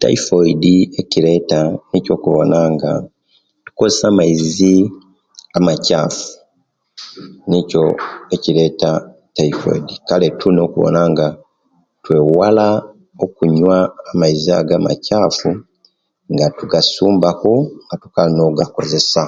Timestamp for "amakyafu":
5.58-6.28, 14.78-15.50